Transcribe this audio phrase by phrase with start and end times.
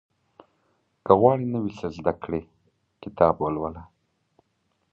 [1.05, 2.41] •که غواړې نوی څه زده کړې،
[3.03, 3.83] کتاب ولوله.